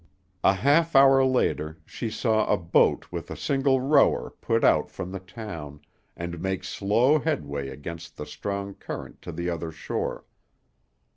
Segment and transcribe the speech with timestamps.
[0.43, 5.11] A half hour later she saw a boat with a single rower put out from
[5.11, 5.79] the town,
[6.17, 10.25] and make slow headway against the strong current to the other shore.